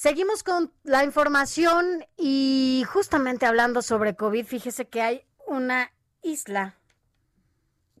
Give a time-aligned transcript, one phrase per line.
[0.00, 6.78] Seguimos con la información y justamente hablando sobre COVID, fíjese que hay una isla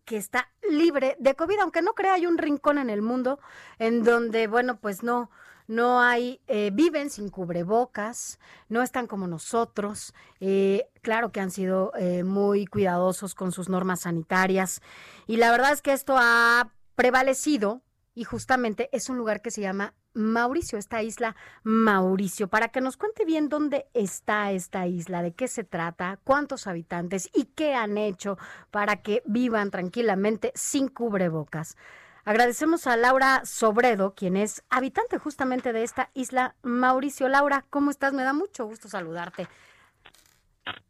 [0.06, 3.38] que está libre de COVID, aunque no crea hay un rincón en el mundo
[3.78, 5.30] en donde, bueno, pues no,
[5.66, 8.38] no hay, eh, viven sin cubrebocas,
[8.70, 14.00] no están como nosotros, eh, claro que han sido eh, muy cuidadosos con sus normas
[14.00, 14.80] sanitarias
[15.26, 17.82] y la verdad es que esto ha prevalecido
[18.14, 22.96] y justamente es un lugar que se llama Mauricio, esta isla Mauricio, para que nos
[22.96, 27.96] cuente bien dónde está esta isla, de qué se trata, cuántos habitantes y qué han
[27.96, 28.38] hecho
[28.70, 31.76] para que vivan tranquilamente sin cubrebocas.
[32.24, 37.28] Agradecemos a Laura Sobredo, quien es habitante justamente de esta isla Mauricio.
[37.28, 38.12] Laura, ¿cómo estás?
[38.12, 39.48] Me da mucho gusto saludarte.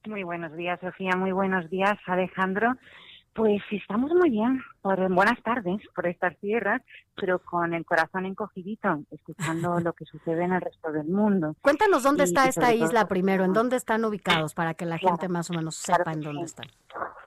[0.06, 1.14] Muy buenos días, Sofía.
[1.16, 2.76] Muy buenos días, Alejandro.
[3.34, 6.82] Pues estamos muy bien, por buenas tardes por estas tierras,
[7.14, 11.54] pero con el corazón encogidito, escuchando lo que sucede en el resto del mundo.
[11.62, 15.48] Cuéntanos dónde está esta isla primero, en dónde están ubicados para que la gente más
[15.50, 16.66] o menos sepa en dónde están.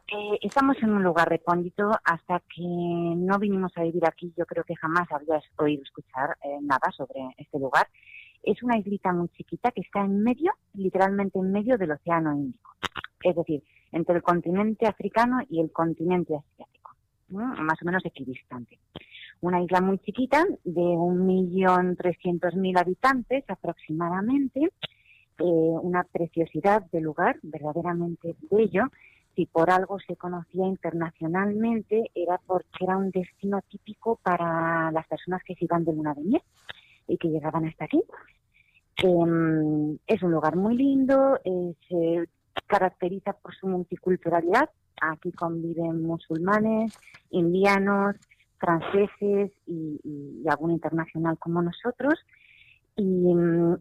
[0.10, 4.34] Eh, estamos en un lugar recóndito hasta que no vinimos a vivir aquí.
[4.38, 7.88] Yo creo que jamás habías oído escuchar eh, nada sobre este lugar.
[8.44, 12.76] Es una islita muy chiquita que está en medio, literalmente en medio del Océano Índico.
[13.24, 13.64] Es decir,
[13.94, 16.92] entre el continente africano y el continente asiático,
[17.30, 18.80] más o menos equidistante.
[19.42, 24.72] Una isla muy chiquita de un millón trescientos mil habitantes aproximadamente,
[25.40, 28.86] eh, una preciosidad de lugar verdaderamente bello.
[29.36, 35.44] Si por algo se conocía internacionalmente era porque era un destino típico para las personas
[35.44, 36.44] que se iban de luna de miel
[37.08, 38.02] y que llegaban hasta aquí.
[39.04, 41.76] Em, es un lugar muy lindo, es,
[42.68, 44.70] caracteriza por su multiculturalidad.
[45.02, 46.98] Aquí conviven musulmanes,
[47.30, 48.16] indianos,
[48.58, 52.16] franceses y, algún internacional como nosotros.
[52.96, 53.34] Y,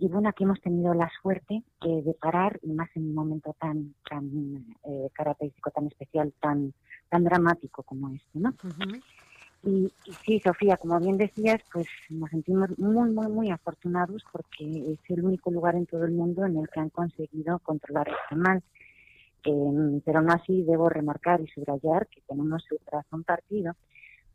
[0.09, 4.65] bueno, aquí hemos tenido la suerte de parar, y más en un momento tan tan
[4.85, 6.73] eh, característico, tan especial, tan
[7.11, 8.55] tan dramático como este, ¿no?
[9.65, 9.93] Y,
[10.25, 15.25] sí, Sofía, como bien decías, pues nos sentimos muy, muy, muy afortunados porque es el
[15.25, 18.63] único lugar en todo el mundo en el que han conseguido controlar este mal.
[19.45, 23.75] Em, pero no así debo remarcar y subrayar que tenemos su razón partido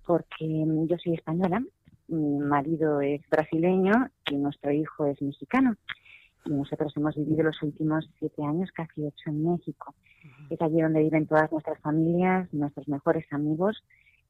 [0.06, 1.62] porque em, yo soy española,
[2.08, 5.76] mi marido es brasileño y nuestro hijo es mexicano.
[6.46, 9.94] Y nosotros hemos vivido los últimos siete años, casi ocho en México.
[10.50, 13.84] Es allí donde viven todas nuestras familias, nuestros mejores amigos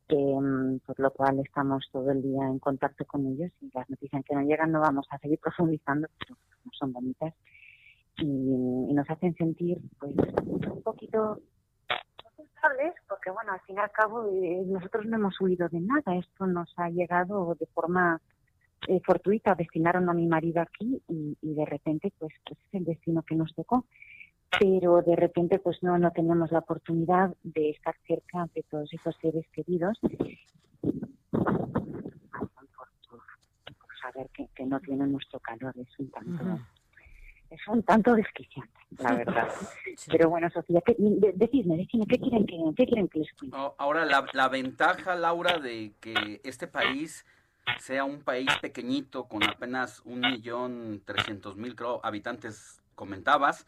[0.10, 4.24] Em, por lo cual estamos todo el día en contacto con ellos y las noticias
[4.24, 6.38] que nos llegan no vamos a seguir profundizando, pero
[6.72, 7.34] son bonitas.
[8.20, 8.24] Y,
[8.94, 11.40] nos hacen sentir pues un poquito
[12.36, 16.16] culpables porque bueno, al fin y al cabo eh, nosotros no hemos huido de nada,
[16.16, 18.20] esto nos ha llegado de forma
[18.88, 23.22] eh, fortuita, destinaron a mi marido aquí y, de repente pues, pues es el destino
[23.22, 23.86] que nos tocó
[24.60, 29.16] pero de repente pues no, no tenemos la oportunidad de estar cerca de todos esos
[29.22, 30.00] seres queridos
[31.32, 31.68] por,
[34.02, 36.60] saber que, no tienen nuestro calor, es un tanto,
[37.50, 39.48] es un tanto desquiciante, la verdad.
[40.12, 40.96] Pero bueno, Sofía, ¿qué,
[41.36, 43.58] decidme, ¿qué quieren que, qué quieren que les cuente?
[43.78, 47.26] Ahora, la, la ventaja, Laura, de que este país
[47.80, 53.68] sea un país pequeñito con apenas un millón trescientos mil habitantes, comentabas,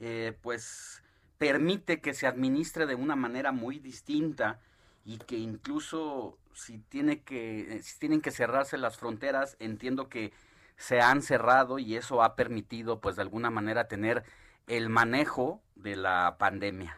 [0.00, 1.02] eh, pues
[1.38, 4.60] permite que se administre de una manera muy distinta
[5.04, 10.32] y que incluso si tiene que eh, si tienen que cerrarse las fronteras entiendo que
[10.76, 14.24] se han cerrado y eso ha permitido pues de alguna manera tener
[14.66, 16.96] el manejo de la pandemia.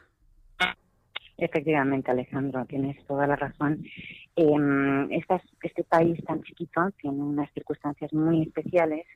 [1.38, 3.82] Efectivamente, Alejandro, tienes toda la razón.
[4.37, 5.25] Eh,
[5.62, 9.06] este país tan chiquito tiene unas circunstancias muy especiales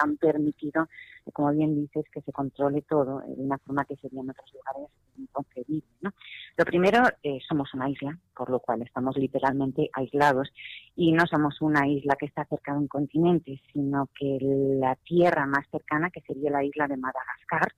[0.00, 0.88] han permitido,
[1.32, 4.90] como bien dices, que se controle todo de una forma que sería en otros lugares
[5.16, 5.88] inconcebible.
[6.00, 6.12] ¿no?
[6.56, 10.52] Lo primero, eh, somos una isla, por lo cual estamos literalmente aislados
[10.96, 15.46] y no somos una isla que está cerca de un continente, sino que la tierra
[15.46, 17.72] más cercana, que sería la isla de Madagascar,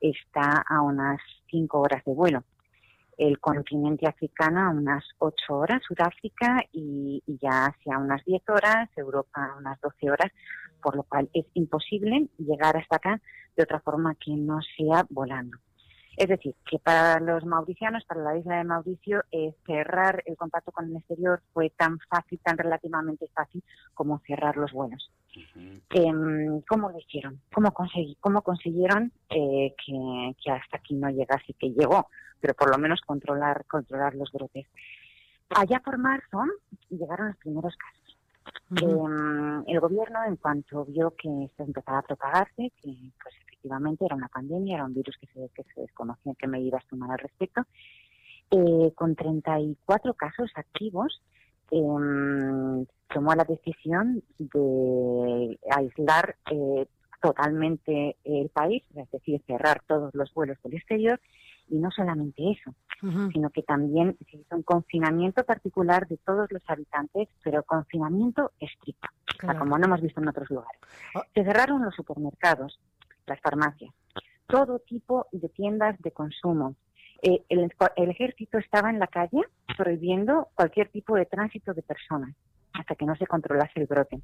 [0.00, 1.20] está a unas
[1.50, 2.44] cinco horas de vuelo.
[3.16, 9.54] el continente africano a unas 8 horas, Sudáfrica, y, ya hacia unas 10 horas, Europa
[9.56, 10.32] unas 12 horas,
[10.84, 13.22] por lo cual es imposible llegar hasta acá
[13.56, 15.56] de otra forma que no sea volando.
[16.14, 20.70] Es decir, que para los mauricianos, para la isla de Mauricio, eh, cerrar el contacto
[20.72, 23.64] con el exterior fue tan fácil, tan relativamente fácil
[23.94, 25.10] como cerrar los vuelos.
[25.90, 27.40] Em, ¿Cómo lo hicieron?
[27.52, 32.08] ¿Cómo, conseguí, cómo consiguieron eh, que, hasta aquí no llegase, que llegó,
[32.40, 34.66] pero por lo menos controlar, controlar los brotes?
[35.48, 36.44] Allá por marzo
[36.90, 38.03] llegaron los primeros casos.
[38.70, 44.16] Em, el gobierno, en cuanto vio que esto empezaba a propagarse, que pues efectivamente era
[44.16, 47.62] una pandemia, era un virus que se, que se desconocía qué medidas tomar al respecto,
[48.50, 51.22] eh, con 34 casos activos,
[51.70, 56.86] eh, tomó la decisión de aislar eh,
[57.22, 61.20] totalmente el país, es decir, cerrar todos los vuelos del exterior,
[61.68, 62.74] y no solamente eso,
[63.32, 69.08] sino que también se hizo un confinamiento particular de todos los habitantes, pero confinamiento estricto,
[69.58, 70.80] como no hemos visto en otros lugares.
[71.14, 71.22] Oh.
[71.34, 72.80] Se cerraron los supermercados,
[73.26, 73.92] las farmacias,
[74.46, 76.76] todo tipo de tiendas de consumo.
[77.22, 77.70] Eh, el,
[78.10, 79.42] ejército estaba en la calle
[79.76, 82.34] prohibiendo cualquier tipo de tránsito de personas
[82.74, 84.20] hasta que no se controlase el brote.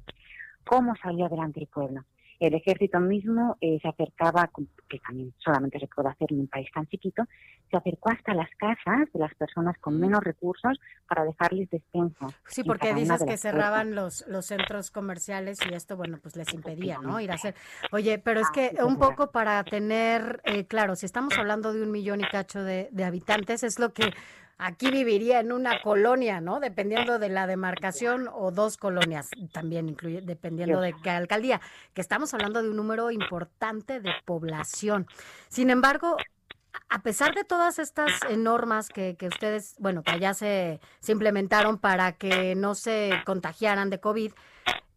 [0.65, 2.03] ¿Cómo salió adelante el pueblo?
[2.47, 4.49] El ejército mismo eh, se acercaba,
[4.89, 7.23] que también solamente se puede hacer en un país tan chiquito,
[7.69, 10.01] se acercó hasta las casas de las personas con mm.
[10.01, 12.27] menos recursos para dejarles despensa.
[12.47, 16.97] Sí, porque dices que cerraban los, los centros comerciales y esto, bueno, pues les impedía,
[16.99, 17.19] ¿no?
[17.19, 17.55] Ir a hacer.
[17.91, 21.83] Oye, pero es ah, que un poco para tener, eh, claro, si estamos hablando de
[21.83, 24.11] un millón y cacho de, de habitantes, es lo que
[24.57, 26.59] aquí viviría en una colonia, ¿no?
[26.59, 31.61] Dependiendo de la demarcación o dos colonias, también incluye, dependiendo de qué alcaldía,
[31.93, 35.07] que estamos hablando de un número importante de población.
[35.49, 36.17] Sin embargo,
[36.89, 41.77] a pesar de todas estas normas que, que ustedes, bueno, que ya se, se, implementaron
[41.77, 44.31] para que no se contagiaran de COVID,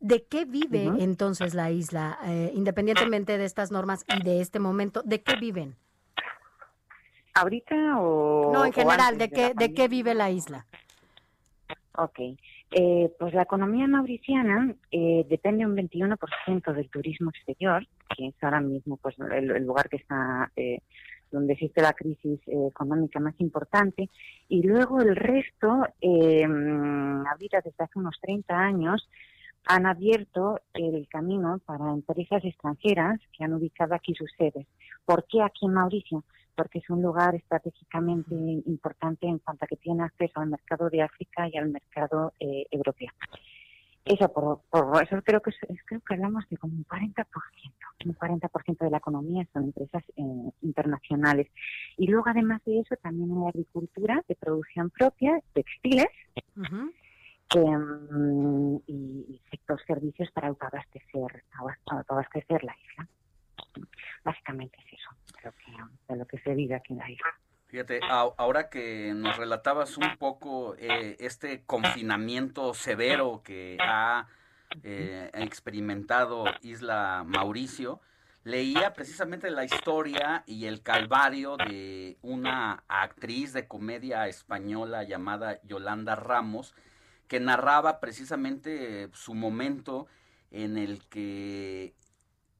[0.00, 5.02] ¿de qué vive entonces la isla, eh, independientemente de estas normas y de este momento?
[5.04, 5.76] ¿De qué viven?
[7.34, 8.52] ¿Ahorita o...?
[8.52, 10.66] No, en general, ¿de, qué, de, qué vive la isla?
[11.96, 12.18] Ok.
[12.70, 17.86] Eh, pues la economía mauriciana eh, depende un 21% del turismo exterior,
[18.16, 20.80] que es ahora mismo pues el, lugar que está eh,
[21.30, 24.08] donde existe la crisis económica más importante,
[24.48, 29.08] y luego el resto, eh, ahorita desde hace unos 30 años,
[29.66, 34.66] han abierto el camino para empresas extranjeras que han ubicado aquí sus sedes.
[35.04, 36.24] ¿Por qué aquí en Mauricio?
[36.54, 41.02] Porque es un lugar estratégicamente importante en cuanto a que tiene acceso al mercado de
[41.02, 43.10] África y al mercado eh, europeo.
[44.04, 44.60] Eso, por,
[45.02, 45.50] eso creo que
[45.86, 47.26] creo que hablamos de como un 40%,
[48.04, 51.48] un 40% de la economía son empresas eh, internacionales.
[51.96, 56.08] Y luego, además de eso, también hay agricultura de producción propia, textiles,
[57.54, 61.44] em, y, sector servicios para autoabastecer,
[61.86, 63.08] autoabastecer la isla.
[64.22, 65.23] Básicamente es eso
[66.08, 67.26] de lo que se diga aquí en la isla.
[67.66, 74.28] Fíjate, ahora que nos relatabas un poco eh, este confinamiento severo que ha
[74.84, 78.00] eh, experimentado Isla Mauricio,
[78.44, 86.14] leía precisamente la historia y el calvario de una actriz de comedia española llamada Yolanda
[86.14, 86.74] Ramos,
[87.26, 90.06] que narraba precisamente su momento
[90.50, 91.94] en el que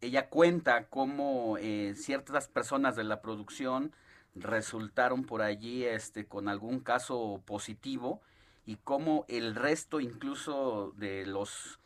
[0.04, 3.92] ella cuenta cómo eh, ciertas personas de la producción
[4.34, 8.20] resultaron por allí este, con algún caso positivo
[8.66, 11.78] y cómo el resto incluso de los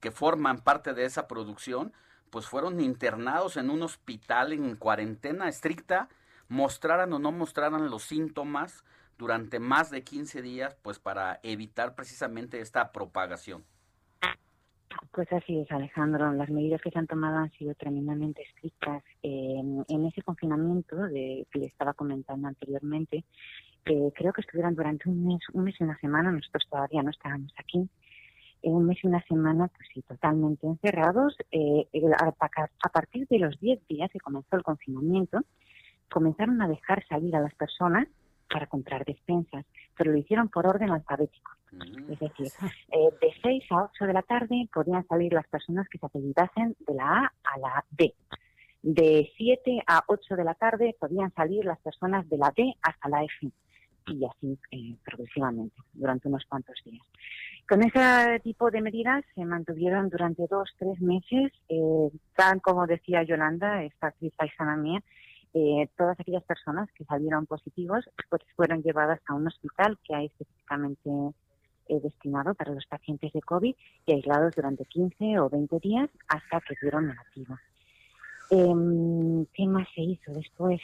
[0.00, 1.92] que forman parte de esa producción
[2.30, 6.08] pues fueron internados en un hospital en cuarentena estricta,
[6.48, 8.84] mostraran o no mostraran los síntomas
[9.18, 13.64] durante más de 15 días pues para evitar precisamente esta propagación.
[15.12, 16.32] Pues así es, Alejandro.
[16.32, 19.02] Las medidas que se han tomado han sido tremendamente estrictas.
[19.22, 23.24] en ese confinamiento de, que le estaba comentando anteriormente,
[23.86, 26.32] eh, creo que estuvieron durante un mes, un mes y una semana.
[26.32, 27.88] Nosotros todavía no estábamos aquí.
[28.62, 31.36] En un mes y una semana, pues sí, totalmente encerrados.
[31.50, 31.86] Eh,
[32.18, 35.40] a, partir de los 10 días que comenzó el confinamiento,
[36.10, 38.06] comenzaron a dejar salir a las personas
[38.50, 39.64] para comprar despensas,
[39.96, 41.52] pero lo hicieron por orden alfabético.
[42.08, 42.48] Es decir,
[42.90, 46.76] eh, de 6 a 8 de la tarde podían salir las personas que se apellidasen
[46.80, 48.12] de la A a la D.
[48.82, 53.08] De 7 a 8 de la tarde podían salir las personas de la D hasta
[53.08, 53.50] la F.
[54.06, 57.06] Y así eh, progresivamente, durante unos cuantos días.
[57.68, 63.22] Con ese tipo de medidas se mantuvieron durante dos, tres meses, eh, tan como decía
[63.22, 65.00] Yolanda, esta actriz paisana mía,
[65.52, 70.26] eh, todas aquellas personas que salieron positivos pues, fueron llevadas a un hospital que hay
[70.26, 71.10] específicamente
[71.88, 73.74] eh, destinado para los pacientes de COVID
[74.06, 77.58] y aislados durante 15 o 20 días hasta que dieron negativo.
[78.50, 80.80] Em, ¿Qué más se hizo después?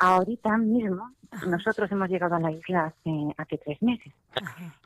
[0.00, 1.12] Ahorita mismo,
[1.46, 4.12] nosotros hemos llegado a la isla hace, hace tres meses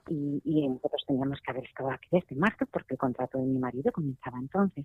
[0.09, 3.59] y, y, nosotros teníamos que haber estado aquí desde marzo porque el contrato de mi
[3.59, 4.85] marido comenzaba entonces.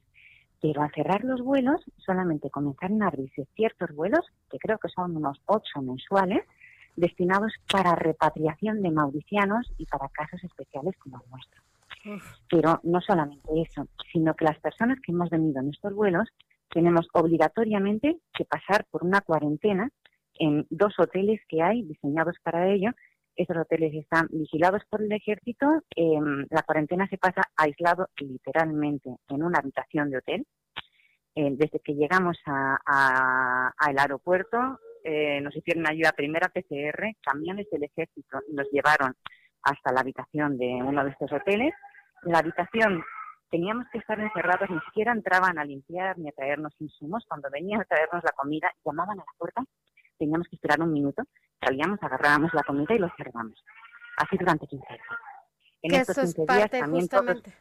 [0.61, 5.15] Pero al cerrar los vuelos, solamente comenzaron a abrirse ciertos vuelos, que creo que son
[5.15, 6.43] unos ocho mensuales,
[6.95, 11.61] destinados para repatriación de mauricianos y para casos especiales como el nuestro.
[12.49, 16.27] Pero no solamente eso, sino que las personas que hemos venido en estos vuelos
[16.69, 19.89] tenemos obligatoriamente que pasar por una cuarentena
[20.39, 22.91] en dos hoteles que hay diseñados para ello.
[23.39, 25.65] Esos hoteles están vigilados por el ejército.
[25.95, 30.45] Em, la cuarentena se pasa aislado literalmente en una habitación de hotel.
[31.35, 34.57] Eh, desde que llegamos al aeropuerto,
[35.05, 39.15] eh, nos hicieron ayuda primera PCR, camiones del ejército nos llevaron
[39.63, 41.73] hasta la habitación de uno de estos hoteles.
[42.23, 43.01] La habitación
[43.49, 47.23] teníamos que estar encerrados, ni siquiera entraban a limpiar ni a traernos insumos.
[47.25, 49.63] Cuando venían a traernos la comida, llamaban a la puerta,
[50.19, 51.23] teníamos que esperar un minuto,
[51.59, 53.57] salíamos, agarrábamos la comida y lo cerrábamos.
[54.17, 55.01] Así durante 15 días.
[55.81, 57.53] En estos 15 días también justamente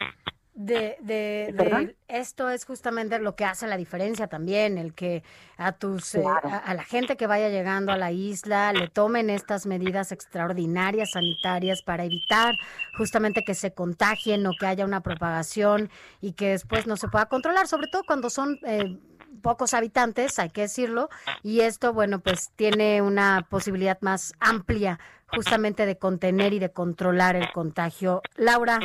[0.58, 5.22] de, de, esto es justamente lo que hace la diferencia también, el que
[5.56, 9.66] a tus eh, a, la gente que vaya llegando a la isla le tomen estas
[9.66, 12.56] medidas extraordinarias sanitarias para evitar
[12.96, 17.26] justamente que se contagien o que haya una propagación y que después no se pueda
[17.26, 18.98] controlar, sobre todo cuando son eh,
[19.42, 21.08] pocos habitantes, hay que decirlo,
[21.42, 27.36] y esto, bueno, pues tiene una posibilidad más amplia justamente de contener y de controlar
[27.36, 28.22] el contagio.
[28.36, 28.80] Laura,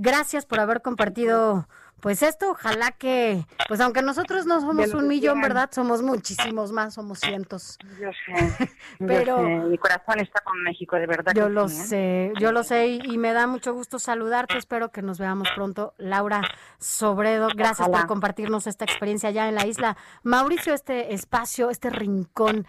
[0.00, 1.68] Gracias por haber compartido
[2.00, 5.68] pues esto, ojalá que, pues aunque nosotros no somos un millón, ¿verdad?
[5.72, 7.78] Somos muchísimos más, somos cientos.
[8.00, 8.70] Yo sé,
[9.06, 11.32] pero mi corazón está con México, de verdad.
[11.34, 11.68] Yo lo ¿eh?
[11.68, 15.94] sé, yo lo sé y, me da mucho gusto saludarte, espero que nos veamos pronto.
[15.98, 16.42] Laura
[16.78, 19.96] Sobredo, gracias por compartirnos esta experiencia allá en la isla.
[20.22, 22.66] Mauricio, este espacio, este rincón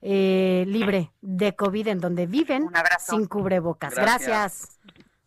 [0.00, 2.70] eh, libre de COVID en donde viven
[3.00, 3.94] sin cubrebocas.
[3.94, 4.28] gracias.
[4.28, 4.78] Gracias,